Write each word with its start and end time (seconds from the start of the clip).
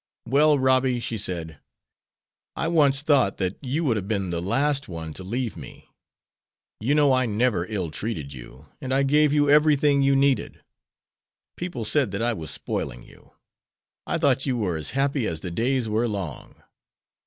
"Well, 0.25 0.57
Robby," 0.57 0.99
she 0.99 1.19
said, 1.19 1.59
"I 2.55 2.69
once 2.69 3.03
thought 3.03 3.37
that 3.37 3.59
you 3.63 3.83
would 3.83 3.97
have 3.97 4.07
been 4.07 4.31
the 4.31 4.41
last 4.41 4.87
one 4.87 5.13
to 5.13 5.23
leave 5.23 5.55
me. 5.55 5.89
You 6.79 6.95
know 6.95 7.13
I 7.13 7.27
never 7.27 7.67
ill 7.67 7.91
treated 7.91 8.33
you, 8.33 8.65
and 8.81 8.95
I 8.95 9.03
gave 9.03 9.31
you 9.31 9.47
everything 9.47 10.01
you 10.01 10.15
needed. 10.15 10.63
People 11.55 11.85
said 11.85 12.09
that 12.13 12.21
I 12.23 12.33
was 12.33 12.49
spoiling 12.49 13.03
you. 13.03 13.33
I 14.07 14.17
thought 14.17 14.47
you 14.47 14.57
were 14.57 14.75
as 14.75 14.89
happy 14.97 15.27
as 15.27 15.41
the 15.41 15.51
days 15.51 15.87
were 15.87 16.07
long. 16.07 16.55